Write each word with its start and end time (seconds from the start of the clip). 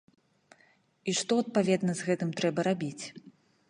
І 1.11 1.15
што, 1.21 1.33
адпаведна, 1.43 1.91
з 2.01 2.11
гэтым 2.11 2.29
трэба 2.41 2.59
рабіць. 2.71 3.03